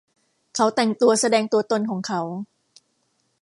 [0.55, 2.21] เขาแต่งตัวแสดงตัวตนของเขา